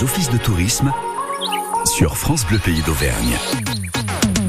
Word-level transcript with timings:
les 0.00 0.04
offices 0.04 0.30
de 0.30 0.38
tourisme 0.38 0.92
sur 1.84 2.16
France 2.16 2.46
Bleu 2.46 2.58
Pays 2.58 2.82
d'Auvergne. 2.82 3.36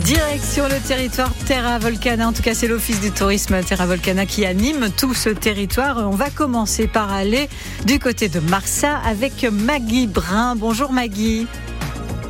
Direction 0.04 0.66
le 0.68 0.80
territoire 0.88 1.34
Terra 1.46 1.80
Volcana. 1.80 2.28
En 2.28 2.34
tout 2.34 2.42
cas, 2.42 2.54
c'est 2.54 2.68
l'Office 2.68 3.02
du 3.02 3.12
tourisme 3.12 3.62
Terra 3.64 3.86
Volcana 3.86 4.26
qui 4.26 4.46
anime 4.46 4.90
tout 4.96 5.14
ce 5.14 5.30
territoire. 5.30 5.98
On 6.10 6.16
va 6.16 6.30
commencer 6.30 6.88
par 6.88 7.12
aller 7.12 7.50
du 7.86 8.00
côté 8.00 8.30
de 8.30 8.40
Marsa 8.40 8.98
avec 9.00 9.44
Maggie 9.44 10.08
Brun. 10.08 10.56
Bonjour 10.56 10.92
Maggie. 10.92 11.48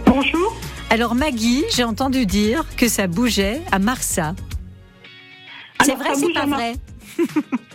Bonjour. 0.05 0.55
Alors 0.89 1.15
Maggie, 1.15 1.63
j'ai 1.75 1.83
entendu 1.83 2.25
dire 2.25 2.65
que 2.77 2.87
ça 2.87 3.07
bougeait 3.07 3.61
à 3.71 3.79
Marsa. 3.79 4.35
C'est 5.83 5.95
vrai, 5.95 6.09
c'est 6.15 6.33
pas 6.33 6.45
vrai? 6.45 6.73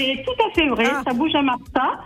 C'est 0.00 0.24
tout 0.24 0.42
à 0.42 0.50
fait 0.54 0.68
vrai. 0.68 0.86
Ah. 0.90 1.02
Ça 1.06 1.12
bouge 1.12 1.34
à 1.34 1.42
Marsa 1.42 2.04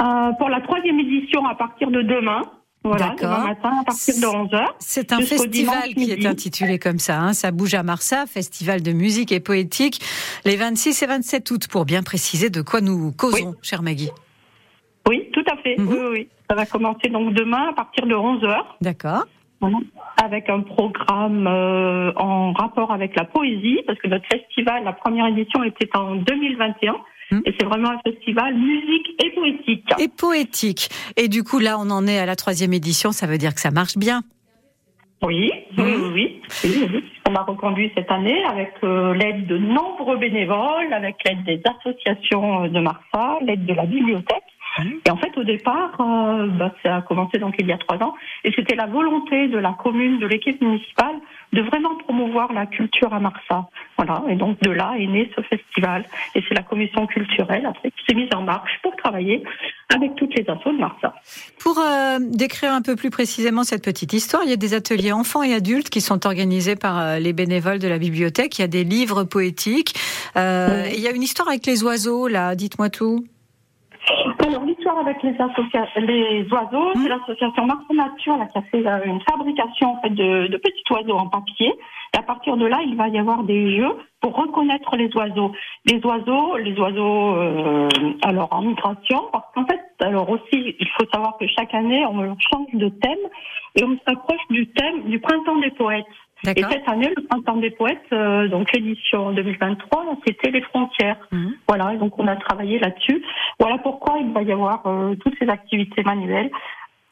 euh, 0.00 0.32
pour 0.38 0.48
la 0.48 0.60
troisième 0.60 0.98
édition 1.00 1.46
à 1.46 1.54
partir 1.54 1.90
de 1.90 2.02
demain. 2.02 2.42
Voilà, 2.82 3.16
demain 3.20 3.46
matin 3.48 3.70
à 3.80 3.84
partir 3.84 4.14
de 4.14 4.20
11h. 4.20 4.64
C'est 4.78 5.12
un 5.12 5.20
festival 5.20 5.94
qui 5.94 6.12
est 6.12 6.24
intitulé 6.24 6.78
comme 6.78 7.00
ça. 7.00 7.18
Hein. 7.18 7.32
Ça 7.32 7.50
bouge 7.50 7.74
à 7.74 7.82
Marsa, 7.82 8.26
festival 8.26 8.80
de 8.80 8.92
musique 8.92 9.32
et 9.32 9.40
poétique, 9.40 10.00
les 10.44 10.54
26 10.54 11.02
et 11.02 11.06
27 11.06 11.50
août, 11.50 11.68
pour 11.68 11.84
bien 11.84 12.04
préciser 12.04 12.48
de 12.48 12.62
quoi 12.62 12.80
nous 12.80 13.10
causons, 13.10 13.54
cher 13.54 13.62
chère 13.62 13.82
Maggie. 13.82 14.10
Oui, 15.08 15.28
tout 15.32 15.44
à 15.50 15.56
fait. 15.56 15.76
Mhm. 15.78 15.88
oui, 15.88 15.98
oui. 16.12 16.28
Ça 16.48 16.54
va 16.54 16.64
commencer 16.64 17.08
donc 17.08 17.34
demain 17.34 17.70
à 17.70 17.72
partir 17.72 18.06
de 18.06 18.14
11h. 18.14 18.56
D'accord. 18.80 19.24
Avec 20.22 20.48
un 20.48 20.60
programme 20.60 21.48
euh, 21.48 22.12
en 22.14 22.52
rapport 22.52 22.92
avec 22.92 23.16
la 23.16 23.24
poésie, 23.24 23.80
parce 23.84 23.98
que 23.98 24.06
notre 24.06 24.26
festival, 24.30 24.84
la 24.84 24.92
première 24.92 25.26
édition 25.26 25.64
était 25.64 25.88
en 25.96 26.14
2021. 26.16 26.94
Hmm. 27.30 27.40
Et 27.44 27.54
c'est 27.58 27.66
vraiment 27.66 27.90
un 27.90 28.10
festival 28.10 28.54
musique 28.54 29.22
et 29.24 29.30
poétique. 29.30 29.88
Et 29.98 30.08
poétique. 30.08 30.88
Et 31.16 31.28
du 31.28 31.42
coup, 31.42 31.58
là, 31.58 31.76
on 31.78 31.90
en 31.90 32.06
est 32.06 32.18
à 32.18 32.26
la 32.26 32.36
troisième 32.36 32.72
édition. 32.72 33.12
Ça 33.12 33.26
veut 33.26 33.38
dire 33.38 33.54
que 33.54 33.60
ça 33.60 33.70
marche 33.70 33.96
bien. 33.96 34.22
Oui, 35.22 35.50
oui, 35.78 35.84
hmm. 35.84 36.12
oui, 36.14 36.40
oui. 36.64 37.04
On 37.28 37.34
a 37.34 37.42
reconduit 37.42 37.90
cette 37.96 38.10
année 38.10 38.44
avec 38.44 38.74
euh, 38.84 39.14
l'aide 39.14 39.46
de 39.46 39.58
nombreux 39.58 40.18
bénévoles, 40.18 40.92
avec 40.92 41.16
l'aide 41.24 41.42
des 41.44 41.60
associations 41.64 42.68
de 42.68 42.80
Marsa, 42.80 43.38
l'aide 43.42 43.64
de 43.64 43.74
la 43.74 43.86
bibliothèque. 43.86 44.44
Et 45.06 45.10
en 45.10 45.16
fait, 45.16 45.36
au 45.38 45.44
départ, 45.44 45.98
euh, 46.00 46.46
bah, 46.48 46.74
ça 46.82 46.96
a 46.96 47.02
commencé 47.02 47.38
donc 47.38 47.54
il 47.58 47.66
y 47.66 47.72
a 47.72 47.78
trois 47.78 47.96
ans, 48.02 48.14
et 48.44 48.52
c'était 48.52 48.74
la 48.74 48.86
volonté 48.86 49.48
de 49.48 49.58
la 49.58 49.72
commune, 49.72 50.18
de 50.18 50.26
l'équipe 50.26 50.60
municipale, 50.60 51.16
de 51.52 51.62
vraiment 51.62 51.94
promouvoir 51.96 52.52
la 52.52 52.66
culture 52.66 53.12
à 53.12 53.20
Marsa. 53.20 53.68
Voilà, 53.96 54.22
et 54.28 54.34
donc 54.34 54.60
de 54.60 54.70
là 54.70 54.94
est 54.98 55.06
né 55.06 55.30
ce 55.34 55.42
festival. 55.42 56.04
Et 56.34 56.42
c'est 56.48 56.54
la 56.54 56.62
commission 56.62 57.06
culturelle 57.06 57.66
après 57.66 57.90
qui 57.90 58.04
s'est 58.08 58.14
mise 58.14 58.28
en 58.34 58.42
marche 58.42 58.78
pour 58.82 58.94
travailler 58.96 59.42
avec 59.94 60.14
toutes 60.16 60.34
les 60.34 60.44
assos 60.48 60.72
de 60.72 60.78
Marsa. 60.78 61.14
Pour 61.60 61.78
euh, 61.78 62.18
décrire 62.20 62.72
un 62.72 62.82
peu 62.82 62.96
plus 62.96 63.10
précisément 63.10 63.64
cette 63.64 63.84
petite 63.84 64.12
histoire, 64.12 64.42
il 64.44 64.50
y 64.50 64.52
a 64.52 64.56
des 64.56 64.74
ateliers 64.74 65.12
enfants 65.12 65.42
et 65.42 65.54
adultes 65.54 65.90
qui 65.90 66.00
sont 66.00 66.26
organisés 66.26 66.76
par 66.76 66.98
euh, 66.98 67.18
les 67.18 67.32
bénévoles 67.32 67.78
de 67.78 67.88
la 67.88 67.98
bibliothèque. 67.98 68.58
Il 68.58 68.62
y 68.62 68.64
a 68.64 68.68
des 68.68 68.84
livres 68.84 69.24
poétiques. 69.24 69.94
Il 70.36 71.00
y 71.00 71.08
a 71.08 71.10
une 71.10 71.22
histoire 71.22 71.48
avec 71.48 71.66
les 71.66 71.82
oiseaux 71.82 72.28
là. 72.28 72.54
Dites-moi 72.54 72.90
tout. 72.90 73.24
Alors 74.46 74.64
l'histoire 74.64 74.98
avec 74.98 75.20
les, 75.22 75.32
les 75.32 76.52
oiseaux, 76.52 76.92
c'est 76.94 77.00
mmh. 77.00 77.08
l'association 77.08 77.66
Marseille 77.66 77.96
Nature 77.96 78.38
qui 78.52 78.58
a 78.58 78.62
fait 78.62 78.86
euh, 78.86 79.04
une 79.04 79.20
fabrication 79.28 79.94
en 79.94 80.00
fait, 80.00 80.10
de, 80.10 80.46
de, 80.46 80.56
petits 80.58 80.84
oiseaux 80.90 81.16
en 81.16 81.26
papier. 81.28 81.74
Et 82.14 82.18
à 82.18 82.22
partir 82.22 82.56
de 82.56 82.66
là, 82.66 82.78
il 82.86 82.96
va 82.96 83.08
y 83.08 83.18
avoir 83.18 83.42
des 83.42 83.76
jeux 83.76 83.96
pour 84.20 84.36
reconnaître 84.36 84.96
les 84.96 85.10
oiseaux. 85.16 85.50
Les 85.86 86.00
oiseaux, 86.04 86.56
les 86.56 86.78
oiseaux, 86.78 87.34
euh, 87.34 87.88
alors 88.22 88.48
en 88.52 88.62
migration, 88.62 89.28
parce 89.32 89.46
qu'en 89.54 89.66
fait, 89.66 89.80
alors 90.00 90.30
aussi, 90.30 90.76
il 90.78 90.88
faut 90.96 91.06
savoir 91.12 91.36
que 91.38 91.46
chaque 91.48 91.74
année, 91.74 92.06
on 92.06 92.36
change 92.38 92.72
de 92.74 92.88
thème 92.88 93.18
et 93.74 93.84
on 93.84 93.98
s'approche 94.06 94.46
du 94.50 94.68
thème 94.68 95.02
du 95.04 95.18
printemps 95.18 95.58
des 95.58 95.70
poètes. 95.72 96.06
Et 96.54 96.62
cette 96.62 96.88
année, 96.88 97.12
le 97.16 97.22
printemps 97.24 97.56
des 97.56 97.70
poètes, 97.70 98.00
euh, 98.12 98.48
donc 98.48 98.72
l'édition 98.72 99.32
2023, 99.32 100.04
c'était 100.26 100.50
les 100.50 100.62
frontières. 100.62 101.16
Mhm. 101.32 101.54
Voilà, 101.68 101.94
et 101.94 101.98
donc 101.98 102.18
on 102.18 102.26
a 102.26 102.36
travaillé 102.36 102.78
là-dessus. 102.78 103.22
Voilà 103.58 103.78
pourquoi 103.78 104.18
il 104.20 104.32
va 104.32 104.42
y 104.42 104.52
avoir 104.52 104.86
euh, 104.86 105.14
toutes 105.16 105.34
ces 105.38 105.48
activités 105.48 106.02
manuelles 106.02 106.50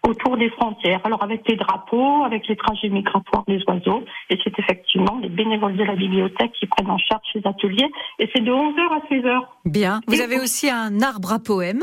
autour 0.06 0.36
des 0.36 0.50
frontières. 0.50 1.00
Alors 1.04 1.22
avec 1.22 1.48
les 1.48 1.56
drapeaux, 1.56 2.24
avec 2.24 2.46
les 2.46 2.56
trajets 2.56 2.88
migratoires 2.88 3.44
des 3.48 3.62
oiseaux, 3.66 4.04
et 4.30 4.38
c'est 4.44 4.58
effectivement 4.58 5.18
les 5.22 5.28
bénévoles 5.28 5.76
de 5.76 5.84
la 5.84 5.94
bibliothèque 5.94 6.52
qui 6.52 6.66
prennent 6.66 6.90
en 6.90 6.98
charge 6.98 7.22
ces 7.32 7.40
ateliers, 7.44 7.90
et 8.18 8.28
c'est 8.34 8.42
de 8.42 8.52
11h 8.52 8.80
à 8.92 9.12
16h. 9.12 9.40
Bien. 9.64 10.00
Vous 10.06 10.20
avez 10.20 10.38
aussi 10.38 10.70
un 10.70 11.00
arbre 11.00 11.32
à 11.32 11.38
poème. 11.38 11.82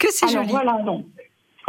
Que 0.00 0.08
c'est 0.10 0.28
joli. 0.28 0.48
Voilà, 0.48 0.78
donc. 0.84 1.04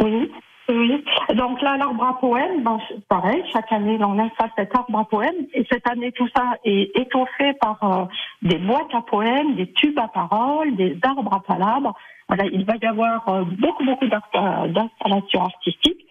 Oui. 0.00 0.30
Oui. 0.68 1.04
Donc 1.34 1.62
là, 1.62 1.76
l'arbre 1.76 2.04
à 2.04 2.18
poème, 2.18 2.62
ben, 2.64 2.78
pareil, 3.08 3.42
chaque 3.52 3.70
année, 3.70 3.98
on 4.00 4.18
installe 4.18 4.50
cet 4.56 4.74
arbre 4.74 4.98
à 4.98 5.04
poème. 5.04 5.46
Et 5.54 5.64
cette 5.70 5.88
année, 5.88 6.12
tout 6.12 6.28
ça 6.34 6.56
est 6.64 6.90
étoffé 6.96 7.52
par 7.60 7.78
euh, 7.82 8.04
des 8.42 8.58
boîtes 8.58 8.92
à 8.94 9.02
poèmes, 9.02 9.54
des 9.54 9.70
tubes 9.72 9.98
à 9.98 10.08
paroles, 10.08 10.74
des 10.74 10.98
arbres 11.02 11.34
à 11.34 11.40
palabres. 11.40 11.94
Voilà, 12.28 12.44
il 12.52 12.64
va 12.64 12.74
y 12.82 12.86
avoir 12.86 13.28
euh, 13.28 13.44
beaucoup, 13.58 13.84
beaucoup 13.84 14.06
d'installations 14.06 15.42
artistiques 15.42 16.06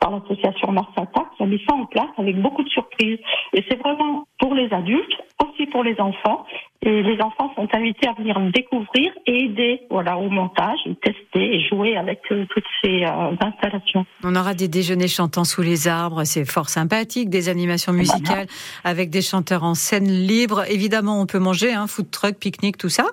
par 0.00 0.10
l'association 0.10 0.72
Marsata 0.72 1.24
qui 1.36 1.42
a 1.42 1.46
mis 1.46 1.62
ça 1.68 1.74
en 1.74 1.86
place 1.86 2.08
avec 2.16 2.40
beaucoup 2.40 2.64
de 2.64 2.68
surprises. 2.70 3.18
Et 3.52 3.64
c'est 3.68 3.78
vraiment 3.78 4.26
pour 4.38 4.54
les 4.54 4.72
adultes, 4.72 5.12
aussi 5.44 5.66
pour 5.66 5.84
les 5.84 6.00
enfants. 6.00 6.46
Et 6.82 7.02
les 7.02 7.20
enfants 7.20 7.52
sont 7.54 7.68
invités 7.74 8.08
à 8.08 8.14
venir 8.14 8.40
découvrir 8.52 9.12
et 9.26 9.44
aider 9.44 9.82
voilà, 9.90 10.16
au 10.16 10.30
montage, 10.30 10.78
tester 11.02 11.56
et 11.56 11.68
jouer 11.68 11.96
avec 11.96 12.20
euh, 12.32 12.46
toutes 12.48 12.64
ces 12.82 13.04
euh, 13.04 13.36
installations. 13.40 14.06
On 14.24 14.34
aura 14.34 14.54
des 14.54 14.68
déjeuners 14.68 15.08
chantants 15.08 15.44
sous 15.44 15.60
les 15.60 15.88
arbres, 15.88 16.24
c'est 16.24 16.46
fort 16.46 16.70
sympathique, 16.70 17.28
des 17.28 17.50
animations 17.50 17.92
musicales 17.92 18.46
avec 18.84 19.10
des 19.10 19.22
chanteurs 19.22 19.62
en 19.62 19.74
scène 19.74 20.08
libre. 20.08 20.64
Évidemment, 20.70 21.20
on 21.20 21.26
peut 21.26 21.38
manger, 21.38 21.74
hein, 21.74 21.86
food 21.86 22.10
truck, 22.10 22.38
pique-nique, 22.38 22.78
tout 22.78 22.88
ça. 22.88 23.04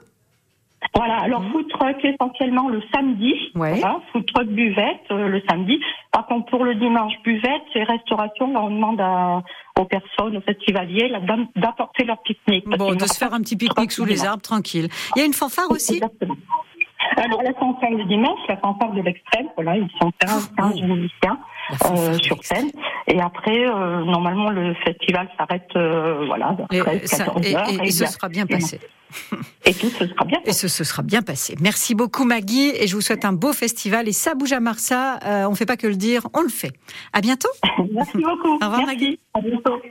Voilà, 0.95 1.17
alors 1.17 1.41
mmh. 1.41 1.51
food 1.51 1.67
truck 1.69 2.05
essentiellement 2.05 2.69
le 2.69 2.81
samedi, 2.93 3.33
voilà, 3.55 3.99
food 4.11 4.25
truck 4.27 4.47
buvette 4.47 5.01
euh, 5.11 5.27
le 5.27 5.41
samedi. 5.49 5.79
Par 6.11 6.27
contre, 6.27 6.49
pour 6.49 6.63
le 6.63 6.75
dimanche 6.75 7.13
buvette, 7.23 7.63
c'est 7.73 7.83
restauration, 7.83 8.45
on 8.55 8.69
demande 8.69 9.01
aux 9.79 9.85
personnes, 9.85 10.37
aux 10.37 10.41
festivaliers, 10.41 11.11
d'apporter 11.55 12.03
leur 12.03 12.21
pique-nique. 12.21 12.67
Bon, 12.67 12.93
de 12.93 13.05
se 13.05 13.17
faire 13.17 13.33
un 13.33 13.41
petit 13.41 13.57
pique-nique 13.57 13.91
sous 13.91 14.05
les 14.05 14.25
arbres, 14.25 14.41
tranquille. 14.41 14.87
Il 15.15 15.19
y 15.19 15.21
a 15.23 15.25
une 15.25 15.33
fanfare 15.33 15.69
aussi? 15.71 15.95
Exactement. 15.95 16.35
Alors 17.17 17.41
la 17.41 17.53
fanfare 17.53 17.95
du 17.95 18.05
dimanche, 18.05 18.39
la 18.47 18.57
fanfare 18.57 18.91
de 18.91 19.01
l'extrême, 19.01 19.47
voilà, 19.55 19.75
ils 19.75 19.89
sont 19.99 20.11
15, 20.19 20.51
15 20.55 20.81
musiciens 20.83 21.39
euh, 21.85 22.17
sur 22.19 22.43
scène. 22.43 22.69
Et 23.07 23.19
après, 23.19 23.67
euh, 23.67 24.03
normalement, 24.05 24.51
le 24.51 24.75
festival 24.85 25.27
s'arrête, 25.35 25.67
euh, 25.75 26.25
voilà, 26.27 26.55
vers 26.69 26.85
14 26.85 27.41
et, 27.43 27.55
heures. 27.55 27.69
Et, 27.69 27.87
et, 27.87 27.91
ce 27.91 28.05
sera 28.05 28.29
bien 28.29 28.45
passé. 28.45 28.79
Et 29.65 29.73
tout 29.73 29.89
se 29.89 30.05
sera 30.05 30.25
bien 30.25 30.39
passé. 30.39 30.49
Et 30.49 30.53
ce, 30.53 30.67
ce, 30.67 30.83
sera 30.83 31.01
bien 31.01 31.23
passé. 31.23 31.55
Merci 31.59 31.95
beaucoup 31.95 32.23
Maggie 32.23 32.71
et 32.75 32.87
je 32.87 32.95
vous 32.95 33.01
souhaite 33.01 33.25
un 33.25 33.33
beau 33.33 33.51
festival. 33.51 34.07
Et 34.07 34.13
ça 34.13 34.35
bouge 34.35 34.53
à 34.53 34.59
Marsa, 34.59 35.19
on 35.47 35.51
ne 35.51 35.55
fait 35.55 35.65
pas 35.65 35.77
que 35.77 35.87
le 35.87 35.95
dire, 35.95 36.27
on 36.33 36.41
le 36.41 36.49
fait. 36.49 36.71
À 37.13 37.21
bientôt. 37.21 37.49
Merci 37.91 38.17
beaucoup. 38.17 38.55
Au 38.61 38.65
revoir 38.65 38.85
Maggie. 38.85 39.17
À 39.33 39.41
bientôt. 39.41 39.81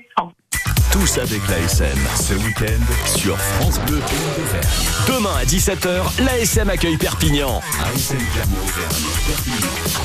Tous 0.99 1.19
avec 1.19 1.43
l'ASM, 1.49 1.99
ce 2.17 2.33
week-end 2.33 3.17
sur 3.19 3.37
France 3.39 3.79
Bleu 3.87 3.99
Pays 3.99 5.15
Demain 5.15 5.35
à 5.39 5.45
17h, 5.45 6.25
l'ASM 6.25 6.71
accueille 6.71 6.97
Perpignan. 6.97 7.61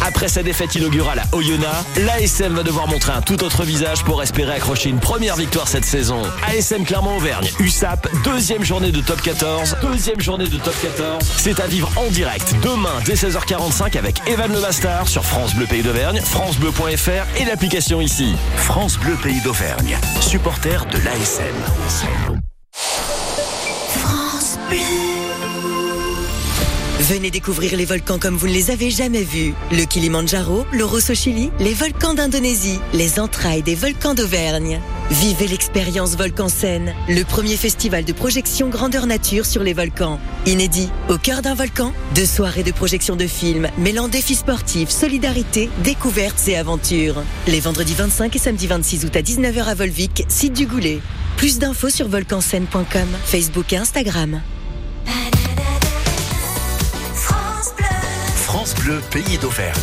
Après 0.05 0.27
sa 0.27 0.43
défaite 0.43 0.75
inaugurale 0.75 1.19
à 1.19 1.35
Oyonnax, 1.35 1.85
l'ASM 2.05 2.55
va 2.55 2.63
devoir 2.63 2.87
montrer 2.87 3.13
un 3.13 3.21
tout 3.21 3.41
autre 3.43 3.63
visage 3.63 4.03
pour 4.03 4.21
espérer 4.21 4.55
accrocher 4.55 4.89
une 4.89 4.99
première 4.99 5.37
victoire 5.37 5.69
cette 5.69 5.85
saison. 5.85 6.21
ASM 6.45 6.83
Clermont-Auvergne, 6.83 7.49
USAP, 7.59 8.09
deuxième 8.25 8.65
journée 8.65 8.91
de 8.91 8.99
top 8.99 9.21
14. 9.21 9.77
Deuxième 9.81 10.19
journée 10.19 10.47
de 10.47 10.57
top 10.57 10.75
14. 10.81 11.23
C'est 11.37 11.61
à 11.61 11.67
vivre 11.67 11.89
en 11.95 12.09
direct 12.09 12.53
demain 12.63 12.99
dès 13.05 13.13
16h45 13.13 13.97
avec 13.97 14.21
Evan 14.27 14.51
Le 14.51 14.59
Bastard 14.59 15.07
sur 15.07 15.23
France 15.23 15.55
Bleu 15.55 15.67
Pays 15.67 15.83
d'Auvergne, 15.83 16.19
francebleu.fr 16.19 17.39
et 17.39 17.45
l'application 17.45 18.01
ici. 18.01 18.35
France 18.57 18.97
Bleu 18.97 19.15
Pays 19.23 19.39
d'Auvergne, 19.41 19.97
supporter 20.31 20.85
de 20.85 20.97
l'ASM. 21.03 21.57
Venez 27.11 27.29
découvrir 27.29 27.75
les 27.75 27.83
volcans 27.83 28.17
comme 28.17 28.37
vous 28.37 28.47
ne 28.47 28.53
les 28.53 28.71
avez 28.71 28.89
jamais 28.89 29.23
vus. 29.23 29.53
Le 29.73 29.83
Kilimandjaro, 29.83 30.65
le 30.71 30.85
Rosso 30.85 31.13
Chili, 31.13 31.51
les 31.59 31.73
volcans 31.73 32.13
d'Indonésie, 32.13 32.79
les 32.93 33.19
entrailles 33.19 33.63
des 33.63 33.75
volcans 33.75 34.13
d'Auvergne. 34.13 34.79
Vivez 35.09 35.49
l'expérience 35.49 36.15
Volcan 36.15 36.47
Scène, 36.47 36.93
le 37.09 37.23
premier 37.23 37.57
festival 37.57 38.05
de 38.05 38.13
projection 38.13 38.69
grandeur 38.69 39.07
nature 39.07 39.45
sur 39.45 39.61
les 39.61 39.73
volcans. 39.73 40.21
Inédit, 40.45 40.89
au 41.09 41.17
cœur 41.17 41.41
d'un 41.41 41.53
volcan, 41.53 41.91
deux 42.15 42.25
soirées 42.25 42.63
de 42.63 42.71
projection 42.71 43.17
de 43.17 43.27
films 43.27 43.67
mêlant 43.77 44.07
défis 44.07 44.35
sportifs, 44.35 44.89
solidarité, 44.89 45.69
découvertes 45.83 46.47
et 46.47 46.55
aventures. 46.55 47.21
Les 47.45 47.59
vendredis 47.59 47.93
25 47.93 48.33
et 48.33 48.39
samedi 48.39 48.67
26 48.67 49.03
août 49.03 49.15
à 49.17 49.21
19h 49.21 49.65
à 49.65 49.73
Volvic, 49.73 50.23
site 50.29 50.53
du 50.53 50.65
Goulet. 50.65 51.01
Plus 51.35 51.59
d'infos 51.59 51.89
sur 51.89 52.07
volcanscène.com, 52.07 53.07
Facebook 53.25 53.73
et 53.73 53.77
Instagram. 53.77 54.39
Bleu, 58.83 58.99
pays 59.11 59.37
d'Auvergne. 59.37 59.79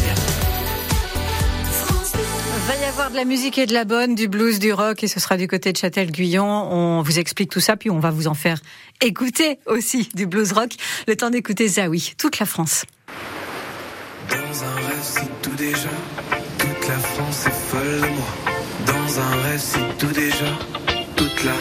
va 2.67 2.77
y 2.77 2.85
avoir 2.85 3.11
de 3.11 3.17
la 3.17 3.25
musique 3.25 3.59
et 3.59 3.67
de 3.67 3.73
la 3.73 3.85
bonne, 3.85 4.15
du 4.15 4.29
blues, 4.29 4.59
du 4.59 4.73
rock, 4.73 5.05
et 5.05 5.09
ce 5.09 5.21
sera 5.21 5.37
du 5.37 5.47
côté 5.47 5.73
de 5.73 5.77
Châtel-Guyon. 5.77 6.45
On 6.45 7.03
vous 7.03 7.19
explique 7.19 7.51
tout 7.51 7.61
ça, 7.61 7.77
puis 7.77 7.91
on 7.91 8.01
va 8.01 8.11
vous 8.11 8.27
en 8.27 8.35
faire 8.35 8.61
écouter 9.01 9.59
aussi 9.67 10.09
du 10.15 10.27
blues 10.27 10.53
rock. 10.53 10.71
Le 11.07 11.17
temps 11.17 11.31
d'écouter 11.31 11.69
Zawi, 11.69 12.15
toute 12.19 12.39
la 12.39 12.47
France. 12.47 12.85
Dans 14.31 14.65
un 14.65 14.75
rêve, 14.75 15.03
c'est 15.03 15.43
tout 15.43 15.57
déjà. 15.57 15.91
Toute 16.59 16.89
la 16.89 16.99
France 16.99 17.47
est 17.47 17.71
folle 17.71 18.01
de 18.01 18.09
moi. 18.09 18.29
Dans 18.87 19.21
un 19.21 19.43
rêve, 19.43 19.61
c'est 19.63 19.99
tout 19.99 20.13
déjà. 20.13 20.59
Toute 21.17 21.45
la. 21.45 21.53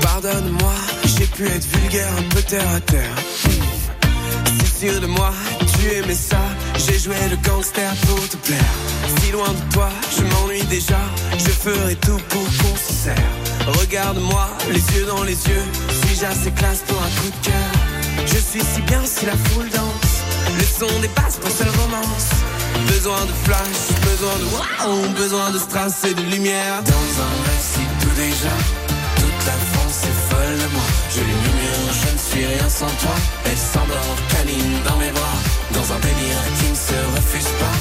Pardonne-moi, 0.00 0.74
j'ai 1.04 1.26
pu 1.26 1.46
être 1.46 1.66
vulgaire, 1.76 2.08
un 2.18 2.34
peu 2.34 2.42
terre 2.42 2.68
à 2.74 2.80
terre. 2.80 3.14
De 4.78 5.06
moi, 5.06 5.32
tu 5.58 5.92
aimais 5.92 6.14
ça. 6.14 6.38
J'ai 6.76 7.00
joué 7.00 7.16
le 7.28 7.36
gangster 7.38 7.92
pour 8.06 8.28
te 8.28 8.36
plaire. 8.36 8.72
Si 9.20 9.32
loin 9.32 9.48
de 9.48 9.74
toi, 9.74 9.88
je 10.16 10.22
m'ennuie 10.22 10.62
déjà. 10.66 11.00
Je 11.36 11.50
ferai 11.50 11.96
tout 11.96 12.20
pour 12.28 12.44
qu'on 12.44 12.76
se. 12.76 13.10
Regarde-moi, 13.80 14.48
les 14.68 14.80
yeux 14.96 15.06
dans 15.06 15.24
les 15.24 15.32
yeux. 15.32 15.64
Suis-je 16.04 16.24
assez 16.24 16.52
classe 16.52 16.84
pour 16.86 16.96
un 17.02 17.10
coup 17.20 17.26
de 17.26 17.46
cœur? 17.46 18.24
Je 18.24 18.38
suis 18.38 18.60
si 18.60 18.80
bien 18.82 19.02
si 19.04 19.26
la 19.26 19.32
foule 19.32 19.68
danse. 19.68 20.22
Le 20.56 20.64
son 20.64 21.00
dépasse 21.00 21.38
pour 21.38 21.50
seule 21.50 21.74
romance. 21.82 22.30
Besoin 22.86 23.24
de 23.24 23.32
flash, 23.44 23.98
besoin 24.02 24.36
de 24.38 24.44
wow, 24.44 25.08
besoin 25.16 25.50
de 25.50 25.58
strass 25.58 26.04
et 26.04 26.14
de 26.14 26.22
lumière. 26.22 26.82
Dans 26.84 27.22
un 27.26 27.34
récit 27.50 27.88
tout 28.00 28.14
déjà, 28.14 28.54
toute 29.16 29.44
la 29.44 29.58
France 29.72 30.04
est 30.04 30.18
folle 30.30 30.56
de 30.56 30.72
moi. 30.72 30.86
Je 31.10 31.20
lui 31.20 31.34
murmure, 31.34 31.92
je 32.00 32.12
ne 32.12 32.18
suis 32.18 32.46
rien 32.46 32.68
sans 32.68 32.92
toi. 33.02 33.16
Elle 33.44 33.58
s'endort, 33.58 34.16
dans 34.84 34.96
mes 34.96 35.10
bras. 35.10 35.38
Dans 35.72 35.92
un 35.92 35.98
délire 36.00 36.42
qui 36.58 36.70
ne 36.70 36.74
se 36.74 36.98
refuse 37.16 37.50
pas. 37.60 37.76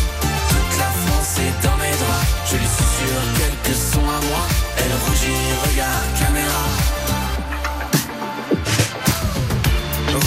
Toute 0.50 0.78
la 0.78 0.92
France 1.04 1.40
est 1.40 1.64
dans 1.66 1.78
mes 1.78 1.96
draps. 2.02 2.28
Je 2.50 2.58
lui 2.58 2.68
susurre 2.68 3.25
quelques 3.40 3.78
sons 3.78 4.10
à 4.18 4.19
moi. 4.30 4.44
Elle 4.78 4.94
rougit, 5.06 5.44
regarde 5.69 6.10
caméra. 6.19 6.64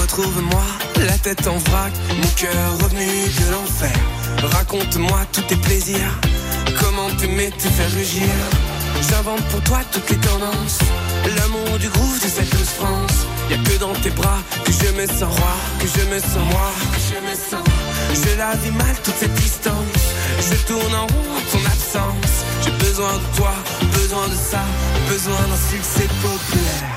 Retrouve-moi, 0.00 0.64
la 1.06 1.18
tête 1.18 1.46
en 1.46 1.58
vrac, 1.70 1.92
mon 2.16 2.28
cœur 2.36 2.78
revenu 2.82 3.06
de 3.06 3.52
l'enfer. 3.52 3.98
Raconte-moi 4.42 5.20
tous 5.32 5.42
tes 5.42 5.56
plaisirs, 5.56 6.20
comment 6.80 7.10
t'aimer 7.18 7.50
te 7.50 7.68
faire 7.68 7.90
rugir? 7.92 8.28
J'invente 9.08 9.42
pour 9.50 9.60
toi 9.62 9.78
toutes 9.92 10.10
les 10.10 10.16
tendances, 10.16 10.78
l'amour 11.36 11.78
du 11.78 11.88
groove 11.88 12.20
de 12.22 12.28
cette 12.28 12.54
France. 12.54 13.26
Y'a 13.50 13.56
que 13.56 13.78
dans 13.78 13.92
tes 13.94 14.10
bras 14.10 14.38
que 14.64 14.72
je 14.72 14.92
me 14.92 15.06
sens 15.06 15.32
roi, 15.38 15.56
que 15.80 15.86
je 15.86 16.04
me 16.06 16.18
sens 16.20 16.44
moi, 16.52 16.70
que 16.92 17.00
je 17.08 17.18
me 17.28 17.34
sens. 17.34 17.66
Je 18.14 18.38
la 18.38 18.54
vis 18.56 18.70
mal 18.72 18.94
toute 19.02 19.16
cette 19.16 19.34
distance, 19.34 20.02
je 20.38 20.54
tourne 20.66 20.94
en 20.94 21.06
rond 21.06 21.28
en 21.36 21.42
ton 21.50 21.64
absence. 21.66 22.34
J'ai 22.64 22.70
besoin 22.86 23.12
de 23.14 23.36
toi, 23.36 23.54
besoin 23.92 24.28
de 24.28 24.34
ça, 24.34 24.62
besoin 25.08 25.40
d'un 25.48 25.62
succès 25.72 26.08
populaire. 26.22 26.88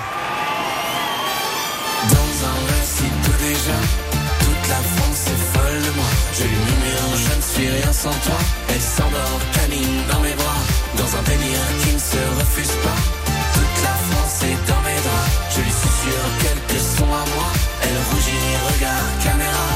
Dans 2.10 2.34
un 2.52 2.58
récit 2.74 3.12
tout 3.24 3.38
déjà, 3.40 3.80
toute 4.44 4.68
la 4.70 4.82
France 4.94 5.22
est 5.34 5.44
folle 5.54 5.82
de 5.88 5.92
moi. 5.98 6.12
Je 6.38 6.44
lui 6.44 6.60
murmure, 6.68 7.12
je 7.26 7.36
ne 7.38 7.42
suis 7.42 7.70
rien 7.82 7.94
sans 7.94 8.16
toi. 8.28 8.40
Elle 8.70 8.82
s'endort, 8.82 9.40
câline 9.54 10.04
dans 10.12 10.20
mes 10.20 10.34
bras, 10.34 10.62
dans 10.98 11.18
un 11.18 11.24
délire 11.24 11.66
qui 11.82 11.94
ne 11.94 12.00
se 12.00 12.22
refuse 12.40 12.76
pas. 12.84 13.00
Toute 13.54 13.84
la 13.84 13.96
France 14.08 14.44
est 14.44 14.68
dans 14.70 14.82
mes 14.82 15.00
draps. 15.06 15.32
Je 15.56 15.62
lui 15.62 15.72
susurre 15.72 16.30
quelques 16.42 16.82
sons 16.82 17.14
à 17.14 17.26
moi. 17.36 17.50
Elle 17.82 17.98
rougit, 18.12 18.58
regarde 18.74 19.24
caméra. 19.24 19.73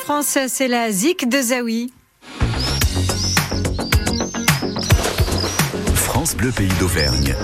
France, 0.00 0.38
c'est 0.48 0.68
la 0.68 0.90
zik 0.90 1.28
de 1.28 1.40
Zawi. 1.40 1.92
France 5.94 6.34
Bleu 6.34 6.50
Pays 6.50 6.72
d'Auvergne 6.80 7.34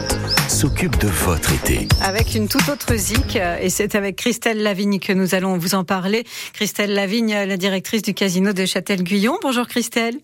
s'occupe 0.48 0.98
de 0.98 1.06
votre 1.06 1.52
été. 1.52 1.86
Avec 2.02 2.34
une 2.34 2.48
toute 2.48 2.68
autre 2.68 2.94
zik, 2.94 3.36
euh, 3.36 3.58
et 3.60 3.68
c'est 3.68 3.94
avec 3.94 4.16
Christelle 4.16 4.62
Lavigne 4.62 4.98
que 4.98 5.12
nous 5.12 5.34
allons 5.34 5.58
vous 5.58 5.74
en 5.74 5.84
parler. 5.84 6.24
Christelle 6.54 6.94
Lavigne, 6.94 7.34
la 7.34 7.56
directrice 7.58 8.02
du 8.02 8.14
casino 8.14 8.52
de 8.54 8.64
Châtel-Guyon. 8.64 9.36
Bonjour 9.42 9.66
Christelle. 9.66 10.16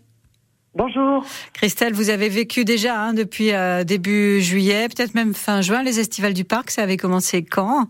Bonjour. 0.74 1.24
Christelle, 1.52 1.92
vous 1.92 2.08
avez 2.08 2.30
vécu 2.30 2.64
déjà 2.64 2.98
hein, 2.98 3.12
depuis 3.12 3.52
euh, 3.52 3.84
début 3.84 4.40
juillet, 4.40 4.88
peut-être 4.88 5.14
même 5.14 5.34
fin 5.34 5.60
juin, 5.60 5.82
les 5.82 6.00
estivales 6.00 6.34
du 6.34 6.44
parc. 6.44 6.70
Ça 6.70 6.82
avait 6.82 6.96
commencé 6.96 7.44
quand? 7.44 7.88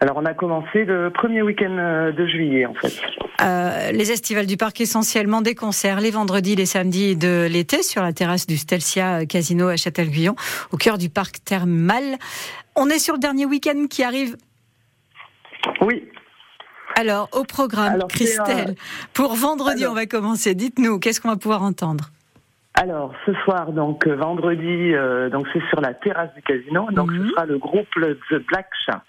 Alors, 0.00 0.16
on 0.16 0.24
a 0.24 0.34
commencé 0.34 0.84
le 0.84 1.10
premier 1.10 1.42
week-end 1.42 1.76
euh, 1.78 2.12
de 2.12 2.26
juillet, 2.26 2.66
en 2.66 2.74
fait. 2.74 2.92
Euh, 3.42 3.92
Les 3.92 4.10
estivales 4.12 4.46
du 4.46 4.56
parc, 4.56 4.80
essentiellement 4.80 5.42
des 5.42 5.54
concerts 5.54 6.00
les 6.00 6.10
vendredis, 6.10 6.54
les 6.56 6.66
samedis 6.66 7.16
de 7.16 7.46
l'été 7.50 7.82
sur 7.82 8.02
la 8.02 8.12
terrasse 8.12 8.46
du 8.46 8.56
Stelcia 8.56 9.26
Casino 9.26 9.68
à 9.68 9.76
Châtel-Guyon, 9.76 10.34
au 10.72 10.76
cœur 10.76 10.98
du 10.98 11.08
parc 11.10 11.42
thermal. 11.44 12.16
On 12.74 12.88
est 12.88 12.98
sur 12.98 13.14
le 13.14 13.20
dernier 13.20 13.46
week-end 13.46 13.86
qui 13.88 14.02
arrive. 14.02 14.36
Oui. 15.80 16.08
Alors, 16.98 17.28
au 17.32 17.44
programme, 17.44 17.94
Alors, 17.94 18.08
Christelle, 18.08 18.74
pour 19.12 19.34
vendredi, 19.34 19.82
alors- 19.82 19.92
on 19.92 19.96
va 19.96 20.06
commencer. 20.06 20.54
Dites-nous, 20.54 20.98
qu'est-ce 20.98 21.20
qu'on 21.20 21.28
va 21.28 21.36
pouvoir 21.36 21.62
entendre? 21.62 22.06
Alors, 22.74 23.14
ce 23.24 23.32
soir, 23.44 23.72
donc, 23.72 24.06
euh, 24.06 24.14
vendredi, 24.16 24.94
euh, 24.94 25.30
donc 25.30 25.46
c'est 25.52 25.62
sur 25.70 25.80
la 25.80 25.94
terrasse 25.94 26.30
du 26.34 26.42
casino. 26.42 26.86
Donc, 26.92 27.10
Mhm. 27.10 27.24
ce 27.26 27.30
sera 27.32 27.46
le 27.46 27.58
groupe 27.58 27.86
The 28.30 28.34
Black 28.48 28.68
Shark. 28.84 29.02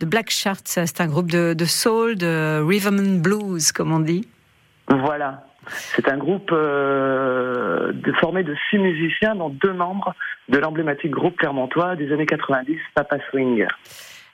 The 0.00 0.04
Black 0.04 0.30
Sharks, 0.30 0.60
c'est 0.66 1.00
un 1.00 1.06
groupe 1.06 1.30
de, 1.30 1.54
de 1.54 1.64
soul, 1.64 2.16
de 2.16 2.60
rhythm 2.62 2.98
and 2.98 3.18
blues, 3.20 3.72
comme 3.72 3.92
on 3.92 4.00
dit. 4.00 4.28
Voilà. 4.88 5.46
C'est 5.68 6.08
un 6.08 6.16
groupe 6.16 6.50
euh, 6.52 7.92
de, 7.92 8.12
formé 8.20 8.44
de 8.44 8.54
six 8.70 8.78
musiciens, 8.78 9.34
dont 9.34 9.48
deux 9.48 9.72
membres 9.72 10.14
de 10.48 10.58
l'emblématique 10.58 11.10
groupe 11.10 11.36
clermontois 11.36 11.96
des 11.96 12.12
années 12.12 12.26
90, 12.26 12.76
Papa 12.94 13.16
Swing. 13.30 13.66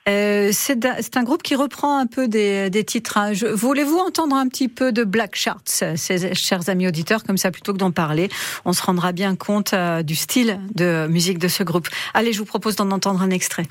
Euh, 0.09 0.49
c'est 0.51 1.15
un 1.15 1.23
groupe 1.23 1.41
qui 1.43 1.55
reprend 1.55 1.97
un 1.97 2.07
peu 2.07 2.27
des, 2.27 2.69
des 2.69 2.83
titres. 2.83 3.17
hein. 3.17 3.31
Voulez-vous 3.55 3.97
entendre 3.97 4.35
un 4.35 4.47
petit 4.49 4.67
peu 4.67 4.91
de 4.91 5.05
Black 5.05 5.41
ces 5.65 6.33
chers 6.35 6.69
amis 6.69 6.87
auditeurs, 6.87 7.23
comme 7.23 7.37
ça, 7.37 7.51
plutôt 7.51 7.71
que 7.71 7.77
d'en 7.77 7.91
parler 7.91 8.27
On 8.65 8.73
se 8.73 8.83
rendra 8.83 9.13
bien 9.13 9.35
compte 9.37 9.73
euh, 9.73 10.03
du 10.03 10.15
style 10.15 10.59
de 10.75 11.07
musique 11.07 11.39
de 11.39 11.47
ce 11.47 11.63
groupe. 11.63 11.87
Allez, 12.13 12.33
je 12.33 12.39
vous 12.39 12.45
propose 12.45 12.75
d'en 12.75 12.91
entendre 12.91 13.21
un 13.21 13.29
extrait. 13.29 13.63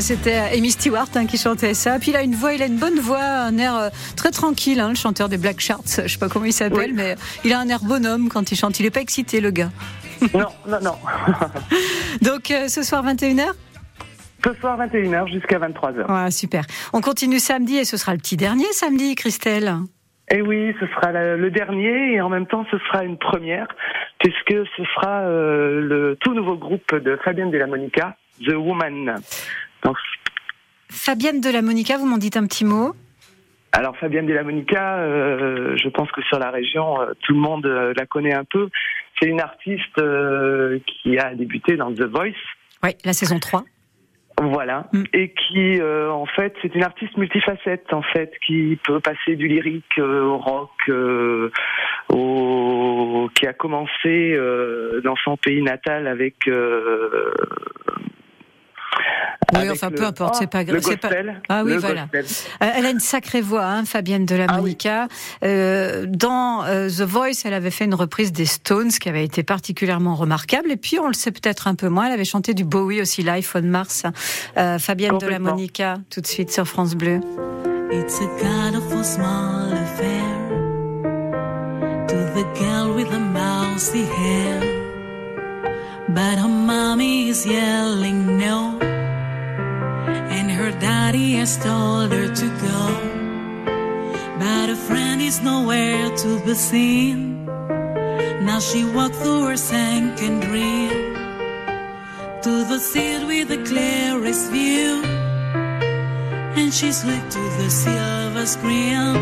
C'était 0.00 0.36
Amy 0.36 0.70
Stewart 0.70 1.08
hein, 1.14 1.26
qui 1.26 1.36
chantait 1.36 1.74
ça. 1.74 1.98
Puis 1.98 2.10
il 2.10 2.16
a 2.16 2.22
une 2.22 2.34
voix, 2.34 2.52
il 2.52 2.62
a 2.62 2.66
une 2.66 2.78
bonne 2.78 2.98
voix, 2.98 3.22
un 3.22 3.56
air 3.58 3.76
euh, 3.76 3.88
très 4.16 4.30
tranquille, 4.30 4.80
hein, 4.80 4.90
le 4.90 4.94
chanteur 4.94 5.28
des 5.28 5.38
Black 5.38 5.60
Sharks. 5.60 6.02
Je 6.04 6.08
sais 6.08 6.18
pas 6.18 6.28
comment 6.28 6.44
il 6.44 6.52
s'appelle, 6.52 6.92
mais 6.94 7.16
il 7.44 7.52
a 7.52 7.60
un 7.60 7.68
air 7.68 7.80
bonhomme 7.82 8.28
quand 8.28 8.50
il 8.52 8.56
chante. 8.56 8.78
Il 8.80 8.86
est 8.86 8.90
pas 8.90 9.00
excité, 9.00 9.40
le 9.40 9.50
gars. 9.50 9.70
Non, 10.34 10.48
non, 10.68 10.78
non. 10.82 10.96
Donc 12.22 12.50
euh, 12.50 12.68
ce 12.68 12.82
soir 12.82 13.04
21h 13.04 13.52
Ce 14.44 14.54
soir 14.54 14.78
21h 14.78 15.30
jusqu'à 15.32 15.58
23h. 15.58 16.24
Ouais, 16.24 16.30
super. 16.30 16.64
On 16.92 17.00
continue 17.00 17.40
samedi 17.40 17.76
et 17.76 17.84
ce 17.84 17.96
sera 17.96 18.12
le 18.12 18.18
petit 18.18 18.36
dernier 18.36 18.70
samedi, 18.72 19.14
Christelle. 19.14 19.74
Et 20.30 20.40
oui, 20.40 20.74
ce 20.80 20.86
sera 20.86 21.12
le 21.12 21.50
dernier 21.50 22.14
et 22.14 22.20
en 22.20 22.28
même 22.28 22.46
temps 22.46 22.64
ce 22.70 22.78
sera 22.78 23.04
une 23.04 23.18
première 23.18 23.66
puisque 24.22 24.66
ce 24.76 24.84
sera 24.94 25.22
euh, 25.22 25.80
le 25.80 26.16
tout 26.20 26.32
nouveau 26.32 26.56
groupe 26.56 26.94
de 26.94 27.16
Fabienne 27.24 27.50
de 27.50 27.58
la 27.58 27.66
Monica, 27.66 28.16
The 28.46 28.54
Woman. 28.54 29.20
Fabienne 30.90 31.40
de 31.40 31.50
la 31.50 31.62
Monica, 31.62 31.96
vous 31.96 32.06
m'en 32.06 32.18
dites 32.18 32.36
un 32.36 32.46
petit 32.46 32.64
mot 32.64 32.94
alors 33.72 33.96
Fabienne 33.96 34.26
de 34.26 34.34
la 34.34 34.42
Monica, 34.42 34.96
euh, 34.98 35.76
je 35.78 35.88
pense 35.88 36.10
que 36.12 36.20
sur 36.22 36.38
la 36.38 36.50
région, 36.50 37.00
euh, 37.00 37.12
tout 37.22 37.32
le 37.32 37.40
monde 37.40 37.64
euh, 37.64 37.94
la 37.96 38.04
connaît 38.04 38.34
un 38.34 38.44
peu. 38.44 38.68
C'est 39.18 39.28
une 39.28 39.40
artiste 39.40 40.00
qui 40.86 41.18
a 41.18 41.34
débuté 41.34 41.76
dans 41.76 41.92
The 41.92 42.02
Voice. 42.02 42.32
Oui, 42.82 42.90
la 43.04 43.12
saison 43.12 43.38
3. 43.38 43.64
Voilà. 44.42 44.88
Mm. 44.92 45.04
Et 45.12 45.32
qui, 45.32 45.80
en 45.80 46.26
fait, 46.26 46.54
c'est 46.60 46.74
une 46.74 46.82
artiste 46.82 47.16
multifacette, 47.16 47.92
en 47.92 48.02
fait, 48.02 48.32
qui 48.44 48.78
peut 48.82 48.98
passer 48.98 49.36
du 49.36 49.46
lyrique 49.46 49.98
au 49.98 50.38
rock, 50.38 50.90
au... 52.08 53.30
qui 53.34 53.46
a 53.46 53.52
commencé 53.52 54.36
dans 55.04 55.16
son 55.24 55.36
pays 55.36 55.62
natal 55.62 56.08
avec. 56.08 56.34
Oui, 59.54 59.68
enfin, 59.70 59.90
le- 59.90 59.96
peu 59.96 60.04
importe, 60.06 60.32
Ah, 60.34 60.38
c'est 60.40 60.46
pas 60.46 60.64
grave, 60.64 60.76
Le 60.76 60.82
c'est 60.82 60.96
pas-. 60.96 61.10
Ah 61.50 61.62
oui, 61.62 61.76
voilà. 61.76 62.08
gospel. 62.10 62.24
Euh, 62.62 62.70
Elle 62.74 62.86
a 62.86 62.90
une 62.90 63.00
sacrée 63.00 63.42
voix, 63.42 63.64
hein, 63.66 63.84
Fabienne 63.84 64.24
de 64.24 64.34
la 64.34 64.46
Ah 64.48 64.54
oui. 64.54 64.60
Monica. 64.60 65.08
Euh, 65.44 66.06
dans 66.08 66.64
euh, 66.64 66.88
The 66.88 67.02
Voice, 67.02 67.42
elle 67.44 67.52
avait 67.52 67.70
fait 67.70 67.84
une 67.84 67.94
reprise 67.94 68.32
des 68.32 68.46
Stones 68.46 68.88
qui 68.92 69.10
avait 69.10 69.24
été 69.24 69.42
particulièrement 69.42 70.14
remarquable. 70.14 70.70
Et 70.72 70.76
puis, 70.78 70.98
on 70.98 71.06
le 71.06 71.12
sait 71.12 71.32
peut-être 71.32 71.66
un 71.68 71.74
peu 71.74 71.88
moins, 71.90 72.06
elle 72.06 72.12
avait 72.12 72.24
chanté 72.24 72.54
du 72.54 72.64
Bowie 72.64 73.02
aussi 73.02 73.22
live 73.22 73.50
on 73.54 73.62
Mars. 73.62 74.04
Euh, 74.56 74.78
Fabienne 74.78 75.18
de 75.18 75.26
la. 75.26 75.38
Monica, 75.38 75.96
tout 76.08 76.22
de 76.22 76.26
suite 76.26 76.50
sur 76.50 76.66
France 76.66 76.94
Bleu. 76.94 77.20
It's 77.92 78.20
a 78.22 78.26
kind 78.40 78.74
of 78.74 78.90
a 78.92 79.04
small 79.04 79.70
affair 79.72 80.24
to 82.08 82.14
the 82.34 82.46
girl 82.58 82.94
with 82.96 83.10
the 83.10 83.18
mousy 83.18 84.04
hair. 84.04 84.81
But 86.08 86.38
her 86.38 86.48
mommy 86.48 87.28
is 87.28 87.46
yelling 87.46 88.38
no, 88.38 88.78
and 88.80 90.50
her 90.50 90.70
daddy 90.80 91.32
has 91.34 91.56
told 91.56 92.12
her 92.12 92.34
to 92.34 92.48
go. 92.68 92.82
But 94.38 94.68
her 94.68 94.82
friend 94.88 95.22
is 95.22 95.40
nowhere 95.40 96.14
to 96.16 96.40
be 96.44 96.54
seen. 96.54 97.46
Now 98.46 98.60
she 98.60 98.84
walks 98.84 99.18
through 99.18 99.44
her 99.46 99.56
sunken 99.56 100.40
dream 100.40 100.90
to 102.42 102.64
the 102.70 102.78
seat 102.78 103.24
with 103.26 103.48
the 103.48 103.62
clearest 103.64 104.50
view 104.50 105.22
and 106.56 106.72
she's 106.72 107.02
hooked 107.02 107.30
to 107.32 107.42
the 107.58 107.70
silver 107.70 108.46
screen. 108.46 109.14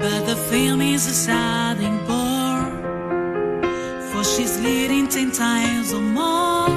But 0.00 0.26
the 0.26 0.36
film 0.50 0.80
is 0.80 1.06
a 1.06 1.12
sad 1.12 1.63
she's 4.24 4.58
leading 4.60 5.06
ten 5.08 5.30
times 5.30 5.92
or 5.92 6.00
more. 6.00 6.68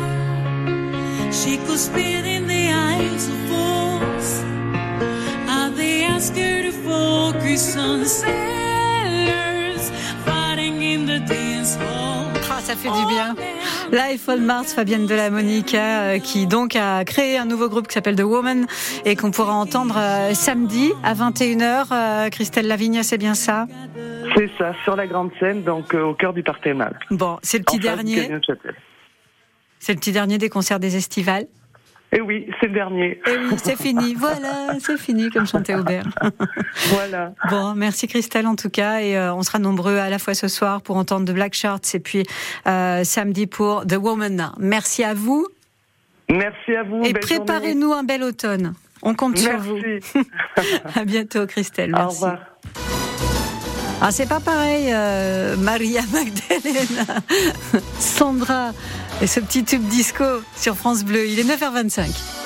She 1.32 1.58
could 1.58 1.80
spit 1.80 2.26
in 2.26 2.48
the 2.48 2.72
eyes 2.72 3.28
of 3.28 3.38
fools. 3.50 4.44
How 5.48 5.70
they 5.70 6.04
ask 6.04 6.36
her 6.36 6.64
to 6.64 6.72
focus 6.72 7.76
on 7.78 8.06
sailors 8.06 9.90
fighting 10.26 10.82
in 10.82 11.06
the 11.06 11.20
dance 11.20 11.76
hall. 11.76 12.26
Ah, 12.50 12.62
ça 12.62 12.76
fait 12.76 12.90
du 12.90 13.06
bien. 13.08 13.36
Life 13.92 14.28
on 14.28 14.38
Mars, 14.38 14.74
Fabienne 14.74 15.06
de 15.06 15.16
la 15.16 15.30
Monica, 15.30 16.02
euh, 16.02 16.20
qui 16.20 16.48
donc 16.48 16.76
a 16.76 17.06
créé 17.06 17.38
un 17.38 17.46
nouveau 17.46 17.70
groupe 17.70 17.88
qui 17.88 17.94
s'appelle 17.94 18.16
The 18.16 18.24
Woman 18.24 18.66
et 19.06 19.16
qu'on 19.16 19.32
pourra 19.32 19.54
entendre 19.54 19.96
euh, 19.98 20.34
samedi 20.34 20.92
à 21.04 21.14
21h. 21.14 21.86
Euh, 21.92 22.30
Christelle 22.30 22.68
Lavigne, 22.68 23.04
c'est 23.04 23.18
bien 23.18 23.36
ça? 23.36 23.68
C'est 24.48 24.58
ça, 24.58 24.74
sur 24.84 24.96
la 24.96 25.08
grande 25.08 25.32
scène, 25.40 25.64
donc 25.64 25.94
euh, 25.94 26.04
au 26.04 26.14
cœur 26.14 26.34
du 26.34 26.44
Parc. 26.44 26.68
Bon, 27.12 27.38
c'est 27.42 27.58
le 27.58 27.64
petit 27.64 27.80
dernier. 27.80 28.30
C'est 29.80 29.94
le 29.94 30.00
petit 30.00 30.12
dernier 30.12 30.38
des 30.38 30.50
concerts 30.50 30.80
des 30.80 30.96
estivales. 30.96 31.48
Et 32.14 32.22
oui, 32.22 32.50
c'est 32.60 32.68
le 32.68 32.74
dernier. 32.74 33.20
Et 33.28 33.38
oui, 33.38 33.58
c'est 33.58 33.76
fini. 33.78 34.16
Voilà, 34.18 34.80
c'est 34.80 34.98
fini, 34.98 35.30
comme 35.30 35.46
chantait 35.46 35.76
Aubert. 35.76 36.06
Voilà. 36.88 37.34
Bon, 37.50 37.74
merci 37.76 38.08
Christelle 38.08 38.48
en 38.48 38.56
tout 38.56 38.70
cas, 38.70 39.02
et 39.02 39.18
euh, 39.18 39.34
on 39.34 39.44
sera 39.44 39.60
nombreux 39.60 39.98
à 39.98 40.10
la 40.10 40.18
fois 40.18 40.34
ce 40.34 40.48
soir 40.48 40.82
pour 40.82 40.96
entendre 40.96 41.26
The 41.30 41.36
Black 41.36 41.54
Shorts 41.54 41.82
et 41.94 42.00
puis 42.00 42.24
euh, 42.66 43.04
samedi 43.04 43.46
pour 43.46 43.86
The 43.86 43.98
Woman. 43.98 44.52
Merci 44.58 45.04
à 45.04 45.14
vous 45.14 45.48
Merci 46.30 46.76
à 46.76 46.84
vous. 46.84 47.04
et 47.04 47.14
préparez-nous 47.14 47.92
un 47.94 48.04
bel 48.04 48.24
automne. 48.24 48.74
On 49.02 49.14
compte 49.14 49.38
sur 49.38 49.58
vous. 49.58 49.76
Merci. 49.78 50.18
À 50.96 51.06
bientôt 51.06 51.46
Christelle. 51.46 51.94
Au 51.94 51.98
Merci. 51.98 52.24
revoir. 52.24 52.97
Ah, 54.00 54.12
c'est 54.12 54.28
pas 54.28 54.40
pareil, 54.40 54.90
euh, 54.92 55.58
Maria 55.58 56.02
Magdalena, 56.12 57.20
Sandra 58.00 58.72
et 59.22 59.28
ce 59.28 59.40
petit 59.40 59.64
tube 59.64 59.88
disco 59.88 60.24
sur 60.56 60.76
France 60.76 61.04
Bleu. 61.04 61.28
Il 61.28 61.40
est 61.40 61.44
9h25. 61.44 62.37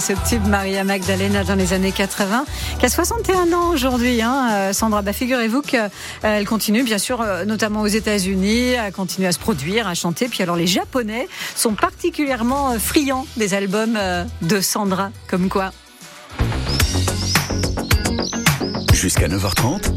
Ce 0.00 0.12
tube 0.28 0.46
Maria 0.46 0.84
Magdalena 0.84 1.44
dans 1.44 1.54
les 1.54 1.72
années 1.72 1.92
80, 1.92 2.44
qui 2.78 2.86
a 2.86 2.88
61 2.88 3.52
ans 3.52 3.70
aujourd'hui. 3.70 4.22
Hein, 4.22 4.48
euh, 4.50 4.72
Sandra, 4.72 5.02
bah, 5.02 5.12
figurez-vous 5.12 5.62
qu'elle 5.62 6.46
continue, 6.46 6.82
bien 6.82 6.98
sûr, 6.98 7.20
euh, 7.20 7.44
notamment 7.44 7.82
aux 7.82 7.86
États-Unis, 7.86 8.76
à 8.76 8.90
continuer 8.90 9.28
à 9.28 9.32
se 9.32 9.38
produire, 9.38 9.88
à 9.88 9.94
chanter. 9.94 10.28
Puis 10.28 10.42
alors, 10.42 10.56
les 10.56 10.66
Japonais 10.66 11.28
sont 11.54 11.74
particulièrement 11.74 12.72
euh, 12.72 12.78
friands 12.78 13.26
des 13.36 13.54
albums 13.54 13.96
euh, 13.96 14.24
de 14.42 14.60
Sandra, 14.60 15.10
comme 15.28 15.48
quoi. 15.48 15.72
Jusqu'à 18.92 19.28
9h30, 19.28 19.92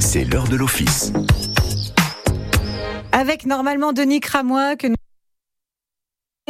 c'est 0.00 0.24
l'heure 0.24 0.48
de 0.48 0.56
l'office. 0.56 1.12
Avec 3.12 3.46
normalement 3.46 3.92
Denis 3.92 4.20
Cramois 4.20 4.76
que 4.76 4.86
nous 4.88 4.96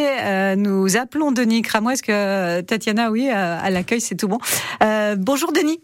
euh, 0.01 0.57
nous 0.57 0.97
appelons 0.97 1.33
Denis 1.33 1.63
Cramois. 1.63 1.93
Est-ce 1.95 2.03
que 2.03 2.13
euh, 2.13 2.63
Tatiana, 2.63 3.11
oui, 3.11 3.29
euh, 3.31 3.59
à 3.61 3.71
l'accueil, 3.71 4.01
c'est 4.01 4.17
tout 4.17 4.29
bon. 4.29 4.39
Euh, 4.83 5.17
bonjour 5.17 5.53
Denis. 5.53 5.81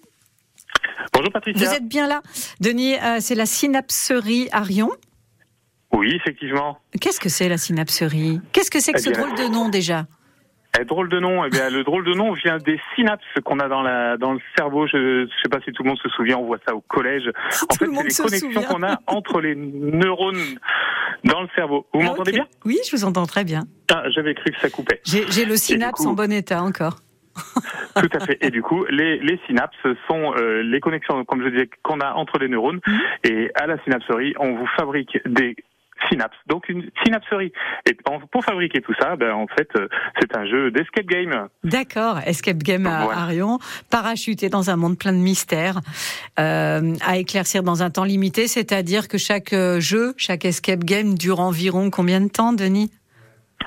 Bonjour 1.12 1.32
Patricia. 1.32 1.66
Vous 1.68 1.74
êtes 1.74 1.86
bien 1.86 2.06
là. 2.06 2.22
Denis, 2.60 2.94
euh, 2.96 3.18
c'est 3.20 3.34
la 3.34 3.46
synapserie 3.46 4.48
Arion. 4.52 4.90
Oui, 5.92 6.12
effectivement. 6.14 6.78
Qu'est-ce 7.00 7.20
que 7.20 7.28
c'est 7.28 7.48
la 7.48 7.58
synapserie? 7.58 8.40
Qu'est-ce 8.52 8.70
que 8.70 8.80
c'est 8.80 8.92
que 8.92 8.98
Eh 8.98 9.02
ce 9.02 9.10
bien, 9.10 9.20
drôle 9.26 9.36
de 9.38 9.44
nom 9.52 9.68
déjà? 9.68 10.06
Eh, 10.78 10.84
drôle 10.84 11.08
de 11.08 11.18
nom. 11.18 11.44
Eh 11.44 11.50
bien, 11.50 11.68
le 11.70 11.82
drôle 11.82 12.04
de 12.04 12.14
nom 12.14 12.32
vient 12.32 12.58
des 12.58 12.78
synapses 12.94 13.24
qu'on 13.44 13.58
a 13.58 13.68
dans 13.68 13.82
la 13.82 14.16
dans 14.16 14.32
le 14.34 14.40
cerveau. 14.56 14.86
Je 14.86 15.22
ne 15.22 15.26
sais 15.42 15.48
pas 15.50 15.58
si 15.64 15.72
tout 15.72 15.82
le 15.82 15.88
monde 15.88 15.98
se 15.98 16.08
souvient. 16.10 16.36
On 16.38 16.44
voit 16.46 16.58
ça 16.66 16.74
au 16.74 16.80
collège. 16.80 17.28
En 17.28 17.66
Tout 17.66 17.78
fait, 17.78 17.86
le 17.86 17.92
c'est 18.10 18.22
les 18.24 18.40
connexions 18.40 18.62
qu'on 18.62 18.82
a 18.84 18.98
entre 19.08 19.40
les 19.40 19.54
neurones 19.56 20.38
dans 21.24 21.42
le 21.42 21.48
cerveau. 21.56 21.86
Vous 21.92 22.00
Ah, 22.02 22.06
m'entendez 22.06 22.32
bien? 22.32 22.46
Oui, 22.64 22.78
je 22.88 22.94
vous 22.96 23.04
entends 23.04 23.26
très 23.26 23.44
bien. 23.44 23.64
ah, 23.92 24.04
J'avais 24.10 24.34
cru 24.34 24.52
que 24.52 24.60
ça 24.60 24.70
coupait. 24.70 25.00
J'ai 25.04 25.24
j'ai 25.30 25.44
le 25.44 25.56
synapse 25.56 26.02
coup- 26.02 26.08
en 26.08 26.12
bon 26.14 26.30
état 26.32 26.62
encore. 26.62 26.96
Tout 27.96 28.08
à 28.12 28.20
fait. 28.20 28.38
Et 28.40 28.50
du 28.50 28.62
coup, 28.62 28.84
les, 28.90 29.18
les 29.18 29.40
synapses 29.46 29.74
sont 30.08 30.34
euh, 30.36 30.62
les 30.62 30.80
connexions, 30.80 31.24
comme 31.24 31.42
je 31.42 31.48
disais, 31.48 31.70
qu'on 31.82 32.00
a 32.00 32.12
entre 32.12 32.38
les 32.38 32.48
neurones. 32.48 32.80
Mhm. 32.86 33.00
Et 33.24 33.50
à 33.54 33.66
la 33.66 33.82
synapserie, 33.82 34.34
on 34.38 34.54
vous 34.56 34.66
fabrique 34.76 35.18
des 35.26 35.56
synapses. 36.08 36.36
Donc 36.46 36.68
une 36.68 36.90
synapserie. 37.04 37.52
Et 37.88 37.96
pour 38.30 38.44
fabriquer 38.44 38.80
tout 38.80 38.94
ça, 39.00 39.16
ben, 39.16 39.32
en 39.32 39.46
fait, 39.46 39.68
euh, 39.76 39.88
c'est 40.20 40.36
un 40.36 40.46
jeu 40.46 40.70
d'escape 40.70 41.06
game. 41.06 41.48
D'accord, 41.64 42.18
Escape 42.26 42.58
Game 42.58 42.86
à 42.86 43.04
Voilà. 43.04 43.20
Arion, 43.20 43.58
parachuté 43.90 44.48
dans 44.48 44.70
un 44.70 44.76
monde 44.76 44.98
plein 44.98 45.12
de 45.12 45.18
mystères, 45.18 45.80
euh, 46.38 46.94
à 47.06 47.16
éclaircir 47.18 47.62
dans 47.62 47.82
un 47.82 47.90
temps 47.90 48.04
limité, 48.04 48.46
c'est-à-dire 48.46 49.08
que 49.08 49.18
chaque 49.18 49.52
euh, 49.52 49.80
jeu, 49.80 50.14
chaque 50.16 50.44
Escape 50.44 50.84
Game 50.84 51.16
dure 51.16 51.40
environ 51.40 51.90
combien 51.90 52.20
de 52.20 52.28
temps, 52.28 52.52
Denis? 52.52 52.90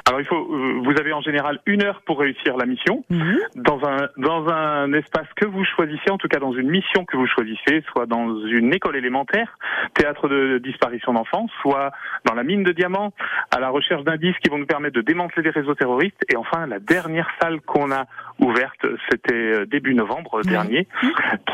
Alors 0.06 0.19
il 0.19 0.27
faut, 0.27 0.36
euh, 0.36 0.82
vous 0.84 0.99
avez 0.99 1.13
en 1.13 1.21
général 1.21 1.60
une 1.65 1.84
heure 1.84 2.01
pour 2.06 2.19
réussir 2.19 2.58
la 2.58 2.65
mission. 2.65 3.03
Mhm. 3.10 3.39
dans 3.56 3.79
un 3.86 4.10
dans 4.17 4.47
un 4.47 4.91
espace 4.93 5.27
que 5.36 5.45
vous 5.45 5.63
choisissez, 5.63 6.10
en 6.10 6.17
tout 6.17 6.27
cas 6.27 6.39
dans 6.39 6.53
une 6.53 6.69
mission 6.69 7.06
que 7.06 7.17
vous 7.17 7.27
choisissez, 7.27 7.84
soit 7.91 8.06
dans 8.06 8.45
une 8.45 8.73
école 8.73 8.95
élémentaire, 8.95 9.58
théâtre 9.93 10.27
de 10.27 10.58
disparition 10.58 11.13
d'enfants, 11.13 11.47
soit 11.62 11.91
dans 12.25 12.34
la 12.34 12.43
mine 12.43 12.63
de 12.63 12.71
diamants, 12.71 13.13
à 13.51 13.60
la 13.60 13.69
recherche 13.69 14.03
d'indices 14.03 14.36
qui 14.43 14.49
vont 14.49 14.58
nous 14.58 14.65
permettre 14.65 14.95
de 14.95 15.01
démanteler 15.01 15.43
des 15.43 15.49
réseaux 15.49 15.75
terroristes, 15.75 16.23
et 16.32 16.36
enfin 16.36 16.67
la 16.67 16.79
dernière 16.79 17.29
salle 17.41 17.62
qu'on 17.62 17.91
a 17.91 18.06
ouverte, 18.39 18.86
c'était 19.10 19.34
euh, 19.34 19.65
début 19.65 19.93
novembre 19.93 20.41
dernier, 20.41 20.88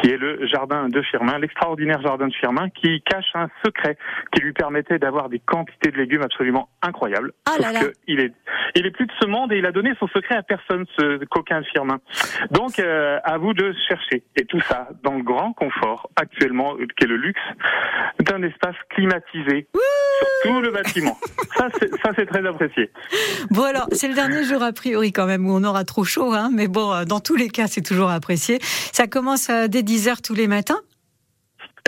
qui 0.02 0.10
est 0.10 0.18
le 0.18 0.46
jardin 0.48 0.90
de 0.90 1.02
Firmin, 1.02 1.38
l'extraordinaire 1.40 2.02
jardin 2.02 2.28
de 2.28 2.34
Firmin, 2.34 2.70
qui 2.70 3.02
cache 3.02 3.32
un 3.36 3.50
secret 3.64 3.98
qui 4.34 4.42
lui 4.42 4.54
permettait 4.54 5.00
d'avoir 5.00 5.30
des 5.30 5.40
quantités 5.40 5.92
de 5.92 5.98
légumes 5.98 6.24
absolument 6.24 6.70
incroyables. 6.82 7.34
Ah 7.46 7.60
là. 7.60 7.80
que 7.80 7.94
il 8.08 8.20
est 8.20 8.29
il 8.76 8.86
est 8.86 8.92
plus 8.92 9.06
de 9.06 9.12
ce 9.20 9.28
monde 9.28 9.52
et 9.52 9.58
il 9.58 9.66
a 9.66 9.72
donné 9.72 9.94
son 10.00 10.08
secret 10.08 10.36
à 10.36 10.44
personne, 10.44 10.86
ce 10.98 11.24
coquin 11.26 11.62
Firmin. 11.64 12.00
Donc, 12.52 12.80
euh, 12.80 13.20
à 13.24 13.38
vous 13.38 13.54
de 13.54 13.74
chercher. 13.88 14.24
Et 14.36 14.46
tout 14.46 14.62
ça 14.62 14.90
dans 15.04 15.16
le 15.16 15.24
grand 15.24 15.54
confort 15.54 16.10
actuellement, 16.16 16.76
euh, 16.76 16.86
qui 16.98 17.06
est 17.06 17.08
le 17.08 17.18
luxe 17.18 17.42
d'un 18.20 18.42
espace 18.44 18.76
climatisé 18.90 19.68
sur 19.74 20.52
tout 20.52 20.62
le 20.62 20.72
bâtiment. 20.72 21.18
Ça, 21.56 21.68
c'est, 21.80 21.90
ça, 22.02 22.12
c'est 22.16 22.26
très 22.26 22.46
apprécié. 22.46 22.92
Bon 23.50 23.64
alors, 23.64 23.88
c'est 23.92 24.08
le 24.08 24.14
dernier 24.14 24.44
jour 24.44 24.62
a 24.64 24.72
priori 24.72 25.12
quand 25.12 25.26
même 25.26 25.46
où 25.48 25.54
on 25.54 25.64
aura 25.64 25.84
trop 25.84 26.04
chaud, 26.04 26.34
hein, 26.34 26.50
mais 26.54 26.68
bon, 26.68 26.94
euh, 26.94 27.06
dans 27.06 27.20
tous 27.20 27.36
les 27.36 27.50
cas, 27.50 27.68
c'est 27.68 27.82
toujours 27.82 28.10
apprécié. 28.10 28.60
Ça 28.62 29.08
commence 29.08 29.50
euh, 29.50 29.68
dès 29.68 29.82
10h 29.82 30.22
tous 30.22 30.36
les 30.36 30.48
matins 30.48 30.80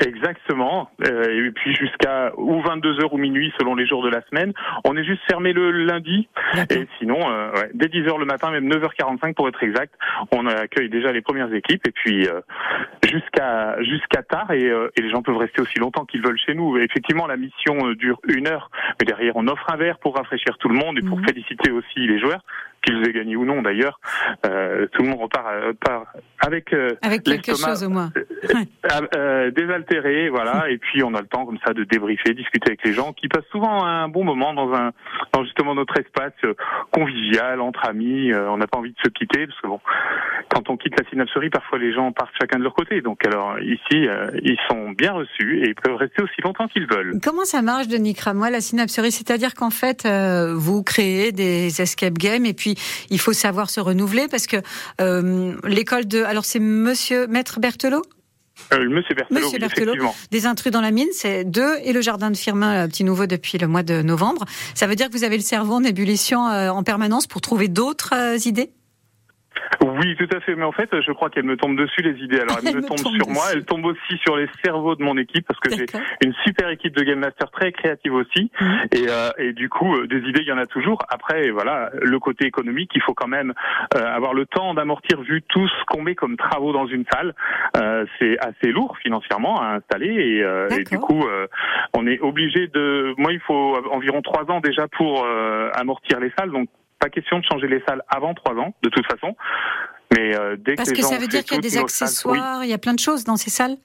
Exactement. 0.05 0.89
Euh, 1.05 1.47
et 1.47 1.51
puis 1.51 1.75
jusqu'à 1.75 2.31
ou 2.37 2.61
22h 2.61 3.09
ou 3.11 3.17
minuit 3.17 3.53
selon 3.59 3.75
les 3.75 3.85
jours 3.85 4.03
de 4.03 4.09
la 4.09 4.21
semaine. 4.29 4.53
On 4.85 4.95
est 4.97 5.03
juste 5.03 5.21
fermé 5.29 5.53
le 5.53 5.71
lundi. 5.71 6.27
Et 6.69 6.87
sinon, 6.99 7.19
euh, 7.29 7.51
ouais, 7.53 7.69
dès 7.73 7.87
10h 7.87 8.17
le 8.19 8.25
matin, 8.25 8.51
même 8.51 8.67
9h45 8.69 9.33
pour 9.35 9.47
être 9.47 9.61
exact, 9.63 9.93
on 10.31 10.47
accueille 10.47 10.89
déjà 10.89 11.11
les 11.11 11.21
premières 11.21 11.53
équipes. 11.53 11.85
Et 11.87 11.91
puis 11.91 12.27
euh, 12.27 12.41
jusqu'à 13.03 13.81
jusqu'à 13.83 14.23
tard. 14.23 14.51
Et, 14.51 14.65
euh, 14.69 14.89
et 14.97 15.01
les 15.01 15.09
gens 15.09 15.21
peuvent 15.21 15.37
rester 15.37 15.61
aussi 15.61 15.79
longtemps 15.79 16.05
qu'ils 16.05 16.21
veulent 16.23 16.39
chez 16.39 16.53
nous. 16.53 16.77
Et 16.77 16.83
effectivement, 16.83 17.27
la 17.27 17.37
mission 17.37 17.75
euh, 17.87 17.95
dure 17.95 18.19
une 18.27 18.47
heure. 18.47 18.69
Mais 18.99 19.05
derrière, 19.05 19.33
on 19.35 19.47
offre 19.47 19.71
un 19.71 19.77
verre 19.77 19.99
pour 19.99 20.15
rafraîchir 20.15 20.57
tout 20.57 20.69
le 20.69 20.75
monde 20.75 20.97
et 20.97 21.01
pour 21.01 21.17
Mhm. 21.19 21.25
féliciter 21.27 21.71
aussi 21.71 21.99
les 22.07 22.19
joueurs, 22.19 22.41
qu'ils 22.83 23.07
aient 23.07 23.13
gagné 23.13 23.35
ou 23.35 23.45
non 23.45 23.61
d'ailleurs. 23.61 23.99
Euh, 24.45 24.87
tout 24.93 25.03
le 25.03 25.09
monde 25.09 25.21
repart, 25.21 25.47
euh, 25.53 25.73
avec... 26.39 26.73
euh, 26.73 26.89
Avec 27.01 27.23
quelque 27.23 27.55
chose 27.55 27.83
au 27.83 27.89
moins. 27.89 28.11
euh, 28.15 29.01
euh, 29.15 29.51
désaltéré, 29.51 30.29
voilà, 30.29 30.65
et 30.69 30.77
puis 30.77 31.03
on 31.03 31.13
a 31.13 31.21
le 31.21 31.27
temps 31.27 31.45
comme 31.45 31.59
ça 31.65 31.73
de 31.73 31.83
débriefer, 31.83 32.33
discuter 32.33 32.71
avec 32.71 32.83
les 32.83 32.93
gens 32.93 33.13
qui 33.13 33.27
passent 33.27 33.45
souvent 33.51 33.83
un 33.85 34.07
bon 34.07 34.23
moment 34.23 34.53
dans 34.53 34.73
un 34.73 34.91
dans 35.33 35.43
justement 35.43 35.75
notre 35.75 35.99
espace 35.99 36.33
euh, 36.43 36.53
convivial 36.91 37.61
entre 37.61 37.85
amis. 37.87 38.31
euh, 38.31 38.49
on 38.49 38.57
n'a 38.57 38.67
pas 38.67 38.77
envie 38.79 38.91
de 38.91 38.97
se 39.03 39.09
quitter 39.09 39.47
parce 39.47 39.59
que 39.61 39.67
bon, 39.67 39.79
quand 40.53 40.69
on 40.69 40.77
quitte 40.77 40.99
la 40.99 41.07
synapserie, 41.09 41.49
parfois 41.49 41.77
les 41.79 41.93
gens 41.93 42.11
partent 42.11 42.33
chacun 42.39 42.57
de 42.59 42.63
leur 42.63 42.73
côté. 42.73 43.01
Donc 43.01 43.25
alors 43.25 43.59
ici, 43.59 44.07
euh, 44.07 44.29
ils 44.43 44.57
sont 44.69 44.91
bien 44.91 45.13
reçus 45.13 45.61
et 45.63 45.69
ils 45.69 45.75
peuvent 45.75 45.95
rester 45.95 46.21
aussi 46.23 46.41
longtemps 46.43 46.67
qu'ils 46.67 46.87
veulent. 46.87 47.13
Comment 47.23 47.45
ça 47.45 47.61
marche, 47.61 47.87
Denis 47.87 48.13
Cramois, 48.15 48.49
la 48.49 48.61
synapserie? 48.61 49.11
C'est-à-dire 49.11 49.53
qu'en 49.53 49.69
fait, 49.69 50.05
euh, 50.05 50.53
vous 50.55 50.83
créez 50.83 51.31
des 51.31 51.81
escape 51.81 52.13
games 52.17 52.45
et 52.45 52.53
puis 52.53 52.70
il 53.09 53.19
faut 53.19 53.33
savoir 53.33 53.69
se 53.69 53.79
renouveler 53.79 54.27
parce 54.27 54.47
que 54.47 54.57
euh, 54.99 55.55
l'école 55.65 56.05
de... 56.05 56.23
Alors 56.23 56.45
c'est 56.45 56.59
Monsieur 56.59 57.27
Maître 57.27 57.59
Berthelot? 57.59 58.03
Euh, 58.73 58.89
Monsieur 58.89 59.15
Berthelot, 59.15 59.39
Monsieur 59.39 59.53
oui, 59.53 59.59
Berthelot. 59.59 59.93
effectivement. 59.93 60.15
Des 60.29 60.45
intrus 60.45 60.71
dans 60.71 60.81
la 60.81 60.91
mine, 60.91 61.07
c'est 61.13 61.43
deux, 61.45 61.77
et 61.83 61.93
le 61.93 62.01
jardin 62.01 62.29
de 62.29 62.37
Firmin, 62.37 62.87
petit 62.87 63.03
nouveau 63.03 63.25
depuis 63.25 63.57
le 63.57 63.67
mois 63.67 63.83
de 63.83 64.01
novembre. 64.01 64.45
Ça 64.75 64.87
veut 64.87 64.95
dire 64.95 65.07
que 65.07 65.13
vous 65.13 65.23
avez 65.23 65.37
le 65.37 65.43
cerveau 65.43 65.75
en 65.75 65.83
ébullition 65.83 66.47
euh, 66.47 66.69
en 66.69 66.83
permanence 66.83 67.27
pour 67.27 67.41
trouver 67.41 67.69
d'autres 67.69 68.13
idées? 68.47 68.71
Oui, 69.81 70.15
tout 70.15 70.27
à 70.35 70.39
fait. 70.41 70.55
Mais 70.55 70.63
en 70.63 70.71
fait, 70.71 70.89
je 71.01 71.11
crois 71.11 71.29
qu'elle 71.29 71.43
me 71.45 71.57
tombe 71.57 71.77
dessus 71.77 72.01
les 72.01 72.17
idées. 72.23 72.39
Alors, 72.39 72.57
elle, 72.61 72.67
Elle 72.71 72.75
me 72.75 72.81
me 72.81 72.87
tombe, 72.87 72.97
tombe 72.97 73.15
sur 73.15 73.29
moi. 73.29 73.43
Elle 73.53 73.65
tombe 73.65 73.85
aussi 73.85 74.17
sur 74.23 74.37
les 74.37 74.47
cerveaux 74.63 74.95
de 74.95 75.03
mon 75.03 75.17
équipe 75.17 75.45
parce 75.47 75.59
que 75.59 75.75
j'ai 75.75 75.85
une 76.23 76.33
super 76.45 76.69
équipe 76.69 76.95
de 76.95 77.03
game 77.03 77.19
master 77.19 77.49
très 77.51 77.71
créative 77.71 78.13
aussi. 78.13 78.51
Mhm. 78.59 78.79
Et, 78.93 79.05
euh, 79.09 79.29
et 79.37 79.53
du 79.53 79.69
coup, 79.69 79.95
euh, 79.95 80.07
des 80.07 80.19
idées, 80.19 80.41
il 80.41 80.47
y 80.47 80.51
en 80.51 80.57
a 80.57 80.65
toujours. 80.65 80.99
Après, 81.09 81.49
voilà, 81.49 81.89
le 82.01 82.19
côté 82.19 82.45
économique, 82.45 82.91
il 82.95 83.01
faut 83.01 83.13
quand 83.13 83.27
même 83.27 83.53
euh, 83.95 84.15
avoir 84.15 84.33
le 84.33 84.45
temps 84.45 84.73
d'amortir 84.73 85.21
vu 85.21 85.41
tout 85.47 85.67
ce 85.67 85.85
qu'on 85.87 86.01
met 86.01 86.15
comme 86.15 86.37
travaux 86.37 86.73
dans 86.73 86.87
une 86.87 87.05
salle. 87.11 87.33
Euh, 87.77 88.05
c'est 88.19 88.37
assez 88.39 88.71
lourd 88.71 88.97
financièrement 88.97 89.61
à 89.61 89.75
installer 89.75 90.07
et, 90.07 90.43
euh, 90.43 90.69
et 90.69 90.83
du 90.83 90.99
coup, 90.99 91.25
euh, 91.25 91.47
on 91.93 92.07
est 92.07 92.19
obligé 92.19 92.67
de. 92.67 93.13
Moi, 93.17 93.33
il 93.33 93.39
faut 93.39 93.77
environ 93.91 94.21
trois 94.21 94.49
ans 94.51 94.59
déjà 94.59 94.87
pour 94.87 95.25
euh, 95.25 95.69
amortir 95.73 96.19
les 96.19 96.31
salles. 96.37 96.51
Donc, 96.51 96.69
pas 97.01 97.09
question 97.09 97.39
de 97.39 97.43
changer 97.43 97.67
les 97.67 97.81
salles 97.87 98.03
avant 98.07 98.33
trois 98.33 98.55
ans, 98.55 98.73
de 98.83 98.89
toute 98.89 99.05
façon. 99.11 99.35
Mais 100.15 100.35
euh, 100.35 100.55
dès 100.57 100.75
Parce 100.75 100.91
que, 100.91 100.97
que 100.97 101.03
ça 101.03 101.17
veut 101.17 101.27
dire 101.27 101.43
qu'il 101.43 101.55
y 101.55 101.57
a 101.57 101.61
des 101.61 101.77
oui. 101.77 101.83
accessoires, 101.83 102.63
il 102.63 102.69
y 102.69 102.73
a 102.73 102.77
plein 102.77 102.93
de 102.93 102.99
choses 102.99 103.23
dans 103.23 103.37
ces 103.37 103.49
salles? 103.49 103.77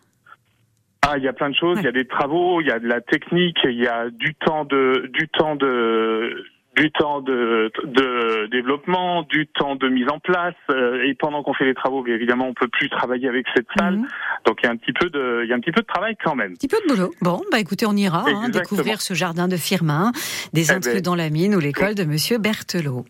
Ah, 1.09 1.17
il 1.17 1.25
y 1.25 1.29
a 1.29 1.33
plein 1.33 1.51
de 1.51 1.55
choses. 1.55 1.79
Il 1.79 1.85
y 1.85 1.89
a 1.89 1.93
des 1.93 2.07
travaux, 2.07 2.61
il 2.61 2.67
y 2.67 2.73
a 2.73 2.79
de 2.79 2.87
la 2.87 3.01
technique, 3.01 3.59
il 3.65 3.81
y 3.81 3.87
a 3.87 4.11
du 4.11 4.35
temps 4.35 4.65
de, 4.65 5.09
du 5.13 5.29
temps 5.29 5.55
de, 5.55 6.45
du 6.77 6.91
temps 6.93 7.21
de, 7.23 7.73
de 7.85 8.47
développement, 8.51 9.23
du 9.23 9.47
temps 9.47 9.77
de 9.77 9.89
mise 9.89 10.09
en 10.11 10.19
place. 10.19 10.55
euh, 10.71 11.03
et 11.05 11.15
pendant 11.15 11.43
qu'on 11.43 11.55
fait 11.55 11.65
les 11.65 11.75
travaux, 11.75 12.03
bien 12.03 12.15
évidemment, 12.15 12.47
on 12.49 12.55
peut 12.55 12.69
plus 12.69 12.89
travailler 12.91 13.29
avec 13.29 13.47
cette 13.55 13.67
salle. 13.79 13.97
Mhm. 13.99 14.09
Donc 14.47 14.59
il 14.63 14.67
y 14.67 14.69
a 14.69 14.73
un 14.73 14.77
petit 14.77 14.93
peu 14.93 15.09
de, 15.11 15.43
il 15.45 15.49
y 15.49 15.53
a 15.53 15.57
un 15.57 15.61
petit 15.61 15.73
peu 15.73 15.81
de 15.81 15.87
travail 15.87 16.17
quand 16.23 16.35
même. 16.35 16.53
Un 16.53 16.55
petit 16.55 16.69
peu 16.69 16.77
de 16.87 16.95
boulot. 16.95 17.13
Bon, 17.23 17.41
bah 17.51 17.59
écoutez, 17.61 17.87
on 17.87 17.97
ira 17.97 18.25
hein, 18.29 18.49
découvrir 18.51 19.01
ce 19.01 19.15
jardin 19.15 19.49
de 19.49 19.57
Firmin, 19.57 20.13
des 20.53 20.71
Eh 20.71 20.75
intrus 20.75 20.95
ben, 20.95 21.03
dans 21.03 21.15
la 21.15 21.31
mine 21.31 21.55
ou 21.55 21.61
l'école 21.61 21.95
de 21.95 22.05
Monsieur 22.05 22.39
Berthelot. 22.39 23.05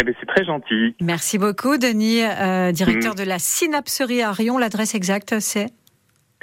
Eh 0.00 0.04
ben 0.04 0.14
c'est 0.20 0.26
très 0.26 0.44
gentil. 0.44 0.94
Merci 1.00 1.38
beaucoup, 1.38 1.76
Denis, 1.78 2.22
euh, 2.22 2.70
directeur 2.72 3.14
Mhm. 3.14 3.24
de 3.24 3.28
la 3.28 3.38
synapserie 3.38 4.22
à 4.22 4.30
Rion. 4.30 4.58
L'adresse 4.58 4.94
exacte, 4.94 5.40
c'est 5.40 5.66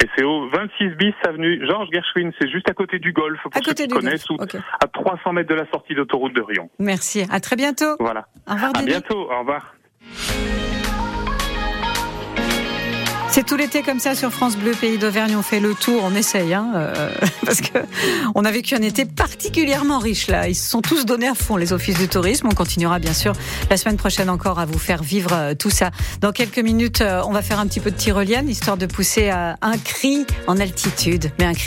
Et 0.04 0.08
c'est 0.18 0.24
au 0.26 0.50
26 0.50 0.90
bis 0.98 1.14
avenue 1.26 1.66
Georges 1.66 1.88
Gershwin. 1.94 2.32
C'est 2.40 2.50
juste 2.50 2.70
à 2.70 2.74
côté 2.74 3.00
du 3.00 3.14
golf 3.14 3.40
pour 3.42 3.52
à 3.56 3.60
ceux 3.60 3.72
côté 3.72 3.88
qui 3.88 3.94
connaissent, 3.94 4.30
ou 4.30 4.38
à 4.42 4.88
300 4.88 5.32
mètres 5.34 5.50
de 5.50 5.56
la 5.56 5.66
sortie 5.70 5.96
d'autoroute 5.96 6.34
de 6.36 6.42
Rion. 6.42 6.70
Merci. 6.80 7.26
À 7.32 7.40
très 7.40 7.56
bientôt. 7.56 7.96
Voilà. 8.00 8.28
Au 8.48 8.54
revoir, 8.54 8.72
À 8.76 8.80
Denis. 8.80 8.88
bientôt. 8.88 9.32
Au 9.32 9.40
revoir. 9.40 9.74
C'est 13.36 13.46
tout 13.46 13.58
l'été 13.58 13.82
comme 13.82 14.00
ça 14.00 14.16
sur 14.16 14.32
France 14.32 14.56
Bleu, 14.56 14.72
pays 14.72 14.98
d'Auvergne. 14.98 15.36
On 15.36 15.42
fait 15.42 15.60
le 15.60 15.74
tour, 15.74 16.04
on 16.06 16.16
essaye, 16.16 16.54
hein, 16.54 16.72
euh, 16.76 17.10
parce 17.46 17.60
que 17.60 17.80
on 18.34 18.46
a 18.46 18.50
vécu 18.50 18.76
un 18.76 18.82
été 18.82 19.04
particulièrement 19.04 20.00
riche 20.00 20.28
là. 20.28 20.48
Ils 20.48 20.56
se 20.56 20.70
sont 20.70 20.82
tous 20.82 21.06
donnés 21.06 21.28
à 21.28 21.34
fond 21.34 21.58
les 21.58 21.74
offices 21.74 21.98
du 21.98 22.08
tourisme. 22.08 22.48
On 22.50 22.56
continuera 22.56 22.98
bien 22.98 23.12
sûr 23.12 23.34
la 23.70 23.76
semaine 23.76 23.98
prochaine 23.98 24.30
encore 24.30 24.58
à 24.60 24.66
vous 24.66 24.80
faire 24.80 25.04
vivre 25.04 25.34
euh, 25.34 25.54
tout 25.54 25.70
ça. 25.70 25.92
Dans 26.22 26.32
quelques 26.32 26.60
minutes, 26.60 27.02
euh, 27.02 27.24
on 27.28 27.34
va 27.34 27.42
faire 27.42 27.60
un 27.60 27.68
petit 27.68 27.82
peu 27.82 27.92
de 27.92 27.98
tyrolienne 27.98 28.48
histoire 28.48 28.78
de 28.78 28.86
pousser 28.86 29.30
euh, 29.30 29.52
un 29.62 29.78
cri 29.80 30.26
en 30.48 30.58
altitude, 30.58 31.30
mais 31.38 31.44
un 31.44 31.54
cri 31.54 31.64